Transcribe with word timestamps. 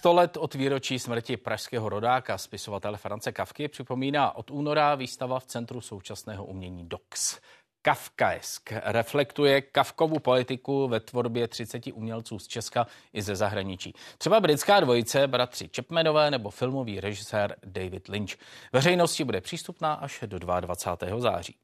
100 0.00 0.12
let 0.12 0.36
od 0.36 0.54
výročí 0.54 0.98
smrti 0.98 1.36
pražského 1.36 1.88
rodáka, 1.88 2.38
spisovatele 2.38 2.98
France 2.98 3.32
Kavky, 3.32 3.68
připomíná 3.68 4.36
od 4.36 4.50
února 4.50 4.94
výstava 4.94 5.40
v 5.40 5.46
Centru 5.46 5.80
současného 5.80 6.44
umění 6.44 6.88
DOX. 6.88 7.38
Kafkaesk 7.82 8.72
reflektuje 8.84 9.60
Kavkovu 9.60 10.18
politiku 10.18 10.88
ve 10.88 11.00
tvorbě 11.00 11.48
30 11.48 11.86
umělců 11.92 12.38
z 12.38 12.46
Česka 12.46 12.86
i 13.12 13.22
ze 13.22 13.36
zahraničí. 13.36 13.94
Třeba 14.18 14.40
britská 14.40 14.80
dvojice, 14.80 15.28
bratři 15.28 15.70
Chapmanové 15.76 16.30
nebo 16.30 16.50
filmový 16.50 17.00
režisér 17.00 17.56
David 17.64 18.08
Lynch. 18.08 18.36
Veřejnosti 18.72 19.24
bude 19.24 19.40
přístupná 19.40 19.94
až 19.94 20.24
do 20.26 20.38
22. 20.38 21.20
září. 21.20 21.56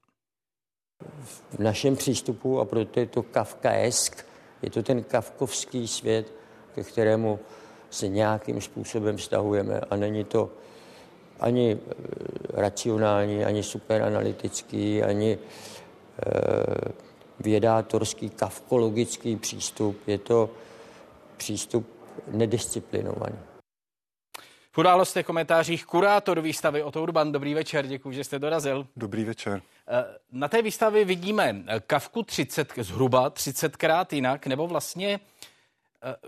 V 1.51 1.59
našem 1.59 1.97
přístupu, 1.97 2.61
a 2.61 2.65
proto 2.65 3.01
je 3.01 3.07
to 3.07 3.23
Kafkaesk, 3.23 4.27
je 4.63 4.71
to 4.71 4.83
ten 4.83 5.05
kavkovský 5.05 5.89
svět, 5.89 6.33
ke 6.75 6.85
kterému 6.85 7.41
se 7.91 8.09
nějakým 8.09 8.61
způsobem 8.61 9.17
vztahujeme 9.17 9.81
a 9.81 9.97
není 9.97 10.25
to 10.25 10.51
ani 11.41 11.79
eh, 11.79 11.95
racionální, 12.53 13.45
ani 13.45 13.63
superanalytický, 13.63 15.03
ani 15.03 15.33
e, 15.33 15.39
vědátorský, 17.41 18.31
kavkologický 18.31 19.37
přístup. 19.37 20.09
Je 20.09 20.19
to 20.19 20.51
přístup 21.37 21.87
nedisciplinovaný. 22.29 23.37
V 24.73 24.79
událostech 24.79 25.27
komentářích 25.27 25.87
kurátor 25.87 26.41
výstavy 26.41 26.83
Otto 26.83 27.03
Urban. 27.03 27.33
Dobrý 27.33 27.55
večer, 27.55 27.87
děkuji, 27.87 28.13
že 28.13 28.25
jste 28.25 28.39
dorazil. 28.39 28.87
Dobrý 28.97 29.25
večer. 29.25 29.63
Eh, 29.89 30.05
na 30.33 30.49
té 30.49 30.63
výstavě 30.63 31.05
vidíme 31.05 31.65
kavku 31.87 32.23
30, 32.23 32.73
zhruba 32.79 33.31
30krát 33.31 34.07
jinak, 34.11 34.47
nebo 34.47 34.67
vlastně 34.67 35.21
Eh, 35.21 35.21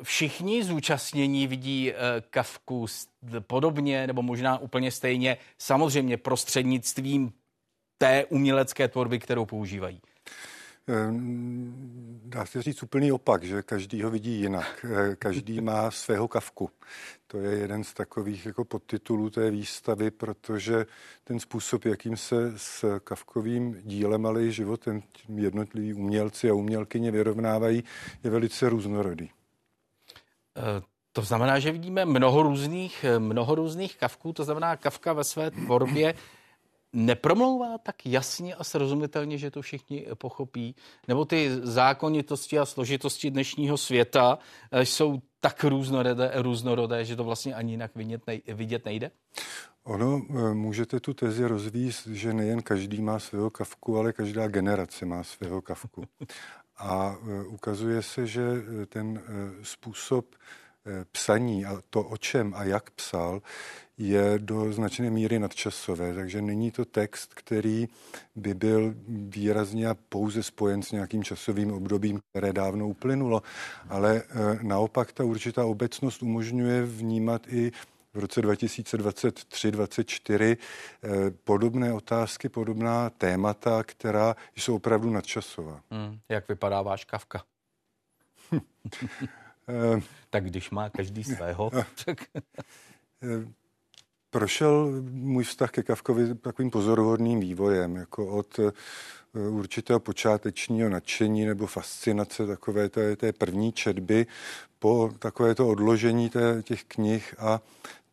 všichni 0.03 0.65
zúčastnění 0.65 1.47
vidí 1.47 1.93
eh, 1.93 1.97
Kavku 2.31 2.87
podobně 3.41 4.07
nebo 4.07 4.23
možná 4.23 4.59
úplně 4.59 4.91
stejně, 4.91 5.37
samozřejmě 5.59 6.17
prostřednictvím 6.17 7.33
té 7.99 8.25
umělecké 8.25 8.89
tvorby, 8.89 9.19
kterou 9.19 9.47
používají. 9.47 10.01
Ehm, 10.89 12.21
dá 12.25 12.47
se 12.47 12.63
říct 12.63 12.83
úplný 12.83 13.13
opak, 13.13 13.45
že 13.45 13.63
každý 13.63 14.03
ho 14.03 14.11
vidí 14.11 14.41
jinak. 14.41 14.87
Eh, 14.89 15.17
každý 15.17 15.61
má 15.61 15.91
svého 15.91 16.29
kavku. 16.29 16.71
To 17.27 17.39
je 17.39 17.59
jeden 17.59 17.85
z 17.85 17.95
takových 17.95 18.47
jako 18.47 18.65
podtitulů 18.65 19.31
té 19.31 19.51
výstavy, 19.51 20.11
protože 20.11 20.87
ten 21.25 21.41
způsob, 21.41 21.85
jakým 21.85 22.17
se 22.17 22.53
s 22.57 23.01
kavkovým 23.01 23.77
dílem, 23.85 24.27
ale 24.27 24.45
i 24.45 24.53
životem 24.53 25.03
jednotliví 25.37 25.95
umělci 25.95 26.51
a 26.51 26.55
umělkyně 26.55 27.11
vyrovnávají, 27.11 27.85
je 28.25 28.31
velice 28.31 28.69
různorodý. 28.69 29.31
Eh, 30.59 30.83
to 31.13 31.23
znamená, 31.23 31.59
že 31.59 31.73
vidíme 31.73 32.05
mnoho 32.05 32.43
různých, 32.43 33.05
eh, 33.05 33.19
mnoho 33.19 33.55
různých 33.55 33.97
kavků, 33.97 34.33
to 34.33 34.45
znamená, 34.45 34.77
kavka 34.77 35.13
ve 35.13 35.25
své 35.25 35.51
tvorbě 35.51 36.15
nepromlouvá 36.93 37.79
tak 37.79 38.07
jasně 38.07 38.55
a 38.55 38.65
srozumitelně, 38.65 39.39
že 39.39 39.51
to 39.51 39.63
všichni 39.63 40.07
pochopí? 40.15 40.75
Nebo 41.09 41.25
ty 41.25 41.51
zákonitosti 41.63 42.59
a 42.59 42.67
složitosti 42.67 43.31
dnešního 43.31 43.77
světa 43.77 44.39
eh, 44.71 44.87
jsou 44.87 45.19
tak 45.41 45.65
různorodé, 45.65 46.33
různorodé 46.35 47.05
že 47.05 47.17
to 47.17 47.25
vlastně 47.25 47.55
ani 47.55 47.73
jinak 47.73 47.91
vidět, 47.95 48.23
vidět 48.55 48.85
nejde? 48.85 49.11
Ono, 49.85 50.19
můžete 50.53 51.01
tu 51.01 51.15
tezi 51.15 51.47
rozvíjet, 51.47 52.07
že 52.07 52.33
nejen 52.33 52.63
každý 52.63 53.03
má 53.03 53.19
svého 53.19 53.51
kavku, 53.51 53.99
ale 53.99 54.13
každá 54.13 54.49
generace 54.49 55.07
má 55.07 55.25
svého 55.25 55.63
kavku. 55.63 56.05
A 56.79 57.17
e, 57.17 57.45
ukazuje 57.45 58.03
se, 58.03 58.27
že 58.27 58.43
e, 58.43 58.87
ten 58.87 59.19
e, 59.19 59.65
způsob 59.65 60.27
psaní 61.13 61.67
a 61.67 61.83
to, 61.91 62.03
o 62.03 62.17
čem 62.17 62.55
a 62.57 62.65
jak 62.65 62.91
psal, 62.91 63.43
je 63.99 64.35
do 64.37 64.73
značné 64.73 65.11
míry 65.11 65.39
nadčasové, 65.39 66.15
takže 66.15 66.43
není 66.43 66.71
to 66.71 66.85
text, 66.85 67.35
který 67.35 67.89
by 68.37 68.55
byl 68.55 68.95
výrazně 69.09 69.89
pouze 70.09 70.43
spojen 70.43 70.83
s 70.83 70.93
nějakým 70.93 71.25
časovým 71.25 71.73
obdobím, 71.73 72.21
které 72.31 72.53
dávno 72.53 72.89
uplynulo, 72.89 73.43
ale 73.89 74.23
naopak 74.63 75.13
ta 75.13 75.25
určitá 75.25 75.65
obecnost 75.65 76.23
umožňuje 76.23 76.83
vnímat 76.83 77.43
i 77.49 77.73
v 78.15 78.19
roce 78.19 78.41
2023-2024 78.41 80.57
eh, 81.03 81.31
podobné 81.31 81.93
otázky, 81.93 82.49
podobná 82.49 83.11
témata, 83.11 83.85
která 83.85 84.37
jsou 84.57 84.77
opravdu 84.77 85.11
nadčasová. 85.11 85.83
Hmm, 85.91 86.19
jak 86.29 86.49
vypadá 86.49 86.83
váš 86.83 87.05
kavka? 87.05 87.43
Eh, 88.53 88.61
tak 90.31 90.45
když 90.45 90.71
má 90.71 90.91
každý 90.91 91.25
svého, 91.25 91.71
tak... 92.05 92.19
Eh, 94.29 94.39
prošel 94.39 95.03
můj 95.11 95.45
vztah 95.45 95.71
ke 95.71 95.83
Kavkovi 95.83 96.35
takovým 96.35 96.71
pozoruhodným 96.71 97.41
vývojem, 97.41 97.97
jako 97.97 98.27
od 98.27 98.61
určitého 99.35 100.01
počátečního 100.01 100.89
nadšení 100.89 101.47
nebo 101.47 101.67
fascinace 101.67 102.47
takové 102.47 102.89
té, 102.89 103.17
té 103.17 103.33
první 103.33 103.73
četby 103.73 104.27
po 104.79 105.11
takové 105.19 105.55
to 105.55 105.69
odložení 105.69 106.31
té, 106.31 106.63
těch 106.63 106.85
knih 106.85 107.35
a 107.39 107.61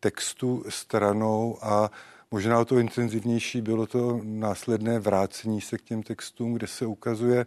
textu 0.00 0.64
stranou 0.68 1.58
a 1.62 1.90
možná 2.30 2.60
o 2.60 2.64
to 2.64 2.78
intenzivnější 2.78 3.60
bylo 3.60 3.86
to 3.86 4.20
následné 4.22 4.98
vrácení 4.98 5.60
se 5.60 5.78
k 5.78 5.82
těm 5.82 6.02
textům, 6.02 6.54
kde 6.54 6.66
se 6.66 6.86
ukazuje, 6.86 7.46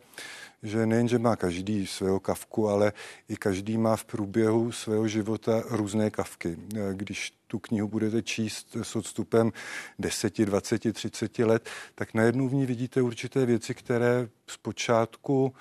že 0.64 0.86
nejen, 0.86 1.08
že 1.08 1.20
má 1.20 1.36
každý 1.36 1.88
svého 1.88 2.20
kavku, 2.20 2.70
ale 2.70 2.94
i 3.30 3.36
každý 3.36 3.78
má 3.78 3.96
v 3.96 4.06
průběhu 4.06 4.72
svého 4.72 5.08
života 5.08 5.64
různé 5.70 6.10
kavky. 6.10 6.58
Když 6.94 7.34
tu 7.48 7.60
knihu 7.60 7.88
budete 7.88 8.22
číst 8.22 8.78
s 8.82 8.96
odstupem 8.96 9.52
10, 10.00 10.38
20, 10.38 10.94
30 10.94 11.40
let, 11.40 11.70
tak 11.96 12.14
najednou 12.14 12.50
v 12.50 12.54
ní 12.54 12.66
vidíte 12.66 13.02
určité 13.02 13.46
věci, 13.46 13.74
které 13.74 14.28
zpočátku 14.48 15.54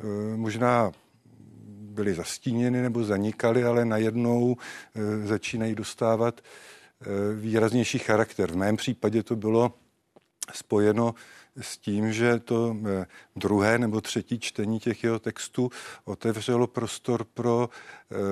eh, 0.00 0.36
možná 0.36 0.92
byly 1.96 2.14
zastíněny 2.14 2.82
nebo 2.82 3.04
zanikaly, 3.04 3.64
ale 3.64 3.84
najednou 3.84 4.56
e, 4.56 5.26
začínají 5.26 5.74
dostávat 5.74 6.40
e, 6.40 6.44
výraznější 7.34 7.98
charakter. 7.98 8.52
V 8.52 8.56
mém 8.56 8.76
případě 8.76 9.22
to 9.22 9.36
bylo 9.36 9.72
spojeno 10.52 11.14
s 11.60 11.78
tím, 11.78 12.12
že 12.12 12.38
to 12.38 12.76
e, 12.86 13.06
druhé 13.36 13.78
nebo 13.78 14.00
třetí 14.00 14.38
čtení 14.38 14.80
těch 14.80 15.04
jeho 15.04 15.18
textů 15.18 15.70
otevřelo 16.04 16.66
prostor 16.66 17.24
pro 17.24 17.68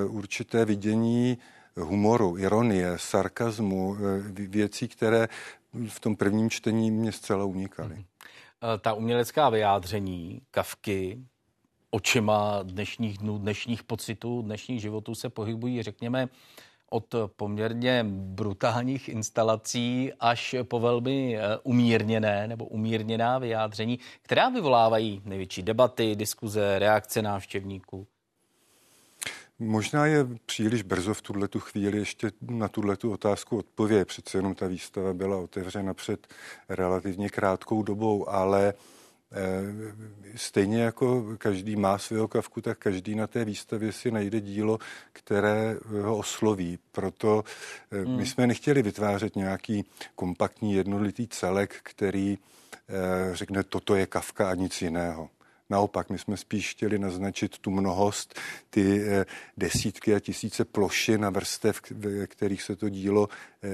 určité 0.09 0.65
vidění 0.65 1.39
humoru, 1.77 2.39
ironie, 2.39 2.93
sarkazmu, 2.97 3.97
věcí, 4.33 4.89
které 4.89 5.29
v 5.89 6.01
tom 6.01 6.17
prvním 6.17 6.51
čtení 6.51 6.91
mě 6.91 7.13
zcela 7.13 7.45
unikaly. 7.45 7.95
Mhm. 7.95 8.05
Ta 8.81 8.93
umělecká 8.93 9.49
vyjádření 9.49 10.43
Kavky 10.51 11.19
očima 11.91 12.63
dnešních 12.63 13.19
dnů, 13.19 13.39
dnešních 13.39 13.83
pocitů, 13.83 14.43
dnešních 14.43 14.81
životů 14.81 15.15
se 15.15 15.29
pohybují, 15.29 15.83
řekněme, 15.83 16.29
od 16.95 17.15
poměrně 17.37 18.05
brutálních 18.09 19.09
instalací 19.09 20.13
až 20.21 20.55
po 20.63 20.81
velmi 20.81 21.37
eh, 21.37 21.59
umírněné 21.63 22.49
nebo 22.49 22.65
umírněná 22.65 23.39
vyjádření, 23.39 23.99
která 24.23 24.49
vyvolávají 24.49 25.23
největší 25.25 25.63
debaty, 25.63 26.17
diskuze, 26.17 26.79
reakce 26.79 27.23
návštěvníků. 27.23 28.07
Možná 29.59 30.07
je 30.07 30.27
příliš 30.47 30.83
brzo 30.83 31.15
v 31.15 31.23
tuhle 31.23 31.49
chvíli 31.59 31.99
ještě 31.99 32.31
na 32.41 32.69
tuhle 32.69 32.97
otázku 33.13 33.59
odpověď. 33.59 34.09
Přece 34.09 34.39
jenom 34.39 34.55
ta 34.55 34.67
výstava 34.67 35.15
byla 35.15 35.37
otevřena 35.37 35.95
před 35.95 36.27
relativně 36.69 37.29
krátkou 37.29 37.83
dobou, 37.83 38.29
ale 38.29 38.75
stejně 40.35 40.83
jako 40.83 41.37
každý 41.39 41.77
má 41.77 41.99
svého 41.99 42.29
kavku, 42.29 42.61
tak 42.61 42.79
každý 42.79 43.15
na 43.15 43.27
té 43.27 43.45
výstavě 43.45 43.93
si 43.93 44.11
najde 44.11 44.41
dílo, 44.41 44.79
které 45.13 45.77
ho 46.03 46.17
osloví. 46.17 46.79
Proto 46.93 47.45
eh, 47.91 47.99
hmm. 47.99 48.17
my 48.17 48.27
jsme 48.27 48.47
nechtěli 48.47 48.83
vytvářet 48.83 49.37
nějaký 49.37 49.85
kompaktní 50.15 50.75
jednolitý 50.75 51.29
celek, 51.29 51.77
který 51.83 52.39
eh, 52.39 53.37
řekne, 53.37 53.63
toto 53.63 53.95
je 53.95 54.07
kavka 54.07 54.51
a 54.51 54.55
nic 54.55 54.83
jiného. 54.83 55.29
Naopak, 55.71 56.11
my 56.11 56.19
jsme 56.19 56.37
spíš 56.37 56.71
chtěli 56.71 56.99
naznačit 56.99 57.59
tu 57.59 57.71
mnohost, 57.71 58.41
ty 58.71 59.05
desítky 59.57 60.15
a 60.15 60.21
tisíce 60.21 60.65
plošin 60.65 61.25
a 61.25 61.31
vrstev, 61.31 61.81
kterých 62.27 62.63
se 62.63 62.77
to 62.77 62.89
dílo 62.89 63.29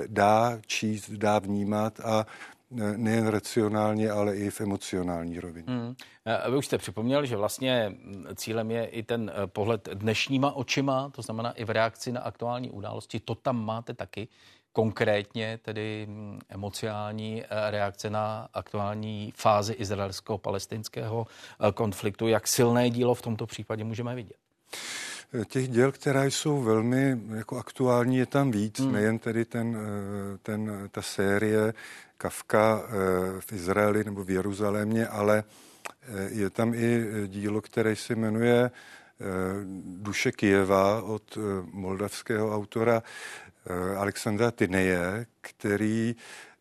dá 0.06 0.60
číst, 0.66 1.10
dá 1.10 1.38
vnímat 1.38 2.00
a 2.00 2.26
nejen 2.96 3.26
racionálně, 3.26 4.10
ale 4.10 4.36
i 4.36 4.50
v 4.50 4.60
emocionální 4.60 5.40
rovině. 5.40 5.66
Hmm. 5.68 5.94
Vy 6.50 6.56
už 6.56 6.66
jste 6.66 6.78
připomněl, 6.78 7.26
že 7.26 7.36
vlastně 7.36 7.96
cílem 8.34 8.70
je 8.70 8.86
i 8.86 9.02
ten 9.02 9.32
eh, 9.34 9.46
pohled 9.46 9.88
dnešníma 9.94 10.52
očima, 10.52 11.10
to 11.10 11.22
znamená 11.22 11.52
i 11.52 11.64
v 11.64 11.70
reakci 11.70 12.12
na 12.12 12.20
aktuální 12.20 12.70
události. 12.70 13.20
To 13.20 13.34
tam 13.34 13.64
máte 13.64 13.94
taky 13.94 14.28
konkrétně, 14.72 15.58
tedy 15.62 16.06
hm, 16.08 16.38
emocionální 16.48 17.42
eh, 17.42 17.70
reakce 17.70 18.10
na 18.10 18.48
aktuální 18.54 19.32
fázi 19.36 19.72
izraelsko-palestinského 19.72 21.26
eh, 21.26 21.72
konfliktu. 21.72 22.28
Jak 22.28 22.48
silné 22.48 22.90
dílo 22.90 23.14
v 23.14 23.22
tomto 23.22 23.46
případě 23.46 23.84
můžeme 23.84 24.14
vidět? 24.14 24.49
Těch 25.44 25.68
děl, 25.68 25.92
která 25.92 26.24
jsou 26.24 26.62
velmi 26.62 27.20
jako 27.34 27.58
aktuální, 27.58 28.16
je 28.16 28.26
tam 28.26 28.50
víc, 28.50 28.80
hmm. 28.80 28.92
nejen 28.92 29.18
tedy 29.18 29.44
ten, 29.44 29.78
ten, 30.42 30.88
ta 30.92 31.02
série 31.02 31.74
Kafka 32.16 32.82
v 33.40 33.52
Izraeli 33.52 34.04
nebo 34.04 34.24
v 34.24 34.30
Jeruzalémě, 34.30 35.06
ale 35.06 35.44
je 36.28 36.50
tam 36.50 36.74
i 36.74 37.04
dílo, 37.26 37.60
které 37.60 37.96
se 37.96 38.14
jmenuje 38.14 38.70
Duše 39.84 40.32
Kijeva 40.32 41.02
od 41.02 41.38
moldavského 41.72 42.54
autora 42.56 43.02
Alexandra 43.96 44.50
Tyneje, 44.50 45.26
který 45.40 46.16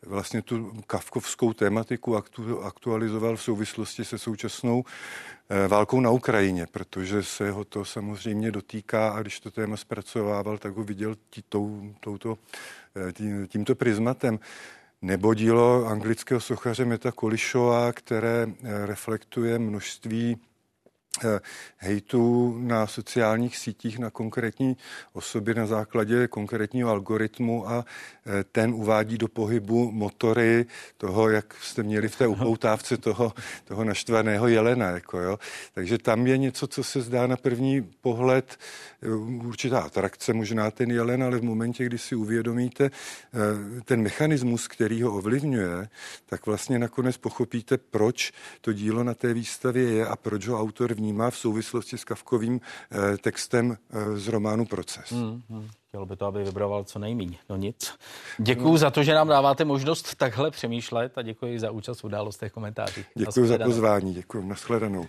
vlastně 0.06 0.42
tu 0.42 0.72
kavkovskou 0.88 1.54
tématiku 1.54 2.16
aktu, 2.16 2.64
aktualizoval 2.64 3.36
v 3.36 3.42
souvislosti 3.42 4.06
se 4.06 4.18
současnou 4.18 4.84
eh, 5.50 5.68
válkou 5.68 6.00
na 6.00 6.10
Ukrajině, 6.10 6.68
protože 6.72 7.24
se 7.24 7.52
ho 7.52 7.66
to 7.66 7.86
samozřejmě 7.86 8.52
dotýká 8.52 9.10
a 9.10 9.22
když 9.22 9.40
to 9.40 9.52
téma 9.52 9.78
zpracovával, 9.78 10.58
tak 10.58 10.76
ho 10.76 10.84
viděl 10.84 11.16
tí, 11.30 11.42
tou, 11.50 11.94
touto, 12.00 12.38
eh, 12.96 13.14
tí, 13.14 13.32
tímto 13.48 13.76
prismatem. 13.76 14.40
Nebo 15.02 15.34
dílo 15.34 15.86
anglického 15.86 16.40
sochaře 16.40 16.86
Meta 16.86 17.12
Kolišova, 17.12 17.94
které 17.94 18.48
eh, 18.48 18.86
reflektuje 18.86 19.60
množství 19.60 20.38
Eh, 21.24 21.40
hejtu 21.78 22.56
na 22.60 22.88
sociálních 22.88 23.58
sítích 23.58 24.00
na 24.00 24.10
konkrétní 24.10 24.78
osoby 25.14 25.54
na 25.54 25.66
základě 25.66 26.28
konkrétního 26.28 26.90
algoritmu 26.90 27.70
a 27.70 27.86
eh, 27.86 28.44
ten 28.44 28.74
uvádí 28.74 29.18
do 29.18 29.28
pohybu 29.28 29.92
motory 29.92 30.66
toho, 30.98 31.30
jak 31.30 31.54
jste 31.62 31.84
měli 31.84 32.10
v 32.10 32.16
té 32.16 32.28
upoutávce 32.28 32.98
toho, 32.98 33.34
toho 33.66 33.84
naštvaného 33.84 34.48
jelena. 34.48 34.90
Jako 34.90 35.20
jo. 35.20 35.40
Takže 35.74 35.98
tam 35.98 36.28
je 36.28 36.38
něco, 36.38 36.68
co 36.68 36.84
se 36.84 37.02
zdá 37.02 37.28
na 37.28 37.38
první 37.38 37.82
pohled 37.82 38.58
eh, 39.02 39.10
určitá 39.48 39.80
atrakce, 39.80 40.34
možná 40.34 40.72
ten 40.72 40.92
jelen, 40.92 41.24
ale 41.24 41.38
v 41.38 41.44
momentě, 41.44 41.86
kdy 41.86 41.98
si 41.98 42.16
uvědomíte 42.16 42.92
ten 43.86 44.02
mechanismus, 44.02 44.68
který 44.68 45.02
ho 45.02 45.18
ovlivňuje, 45.18 45.90
tak 46.26 46.46
vlastně 46.46 46.80
nakonec 46.80 47.18
pochopíte, 47.18 47.78
proč 47.78 48.32
to 48.62 48.74
dílo 48.74 49.04
na 49.04 49.14
té 49.14 49.34
výstavě 49.34 49.84
je 49.84 50.08
a 50.08 50.16
proč 50.16 50.48
ho 50.48 50.60
autor 50.60 50.94
vnímá 50.94 51.09
v 51.30 51.38
souvislosti 51.38 51.98
s 51.98 52.04
Kavkovým 52.04 52.62
eh, 52.92 53.18
textem 53.18 53.78
eh, 53.90 54.18
z 54.18 54.28
románu 54.28 54.66
Proces. 54.66 55.12
Hmm, 55.12 55.42
hmm. 55.50 55.70
Chtělo 55.88 56.06
by 56.06 56.16
to, 56.16 56.26
aby 56.26 56.44
vybroval 56.44 56.84
co 56.84 57.00
nejmíň. 57.00 57.38
No 57.50 57.56
nic. 57.56 57.94
Děkuji 58.38 58.72
no. 58.72 58.78
za 58.78 58.92
to, 58.92 59.04
že 59.04 59.14
nám 59.14 59.28
dáváte 59.28 59.66
možnost 59.66 60.16
takhle 60.16 60.52
přemýšlet 60.52 61.18
a 61.18 61.22
děkuji 61.22 61.60
za 61.60 61.72
účast 61.72 62.02
v 62.02 62.04
událostech 62.04 62.52
komentářích. 62.52 63.06
Děkuji 63.16 63.48
za 63.48 63.58
pozvání, 63.58 64.14
děkuji. 64.14 64.48
Nashledanou. 64.48 65.06